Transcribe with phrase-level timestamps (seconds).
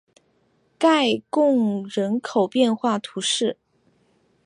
[0.79, 3.59] 盖贡人口变化图示